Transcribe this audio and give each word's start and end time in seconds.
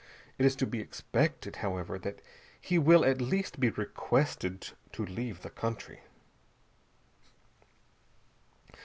It 0.39 0.47
is 0.47 0.55
to 0.55 0.65
be 0.65 0.79
expected, 0.79 1.57
however, 1.57 1.99
that 1.99 2.23
he 2.59 2.79
will 2.79 3.05
at 3.05 3.21
least 3.21 3.59
be 3.59 3.69
requested 3.69 4.69
to 4.93 5.05
leave 5.05 5.43
the 5.43 5.51
country. 5.51 5.99